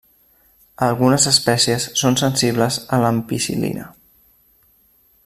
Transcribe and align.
Algunes 0.85 1.27
espècies 1.31 1.85
són 2.01 2.17
sensibles 2.23 2.79
a 2.97 3.01
l'ampicil·lina. 3.05 3.87